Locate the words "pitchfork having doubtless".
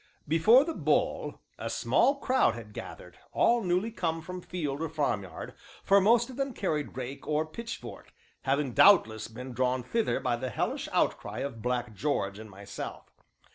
7.45-9.27